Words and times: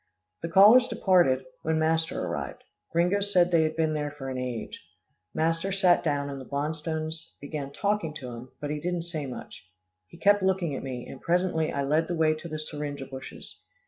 The 0.41 0.49
callers 0.49 0.87
departed, 0.87 1.45
when 1.61 1.77
master 1.77 2.23
arrived. 2.25 2.63
Gringo 2.91 3.19
said 3.19 3.51
they 3.51 3.61
had 3.61 3.75
been 3.75 3.93
there 3.93 4.09
for 4.09 4.29
an 4.29 4.37
age. 4.39 4.83
Master 5.31 5.71
sat 5.71 6.03
down, 6.03 6.27
and 6.27 6.41
the 6.41 6.49
Bonstones 6.49 7.35
began 7.39 7.71
talking 7.71 8.11
to 8.15 8.31
him, 8.31 8.49
but 8.59 8.71
he 8.71 8.79
didn't 8.79 9.03
say 9.03 9.27
much. 9.27 9.63
He 10.07 10.17
kept 10.17 10.41
looking 10.41 10.73
at 10.75 10.81
me, 10.81 11.05
and 11.07 11.21
presently 11.21 11.71
I 11.71 11.83
led 11.83 12.07
the 12.07 12.15
way 12.15 12.33
to 12.33 12.47
the 12.47 12.57
syringa 12.57 13.05
bushes. 13.05 13.61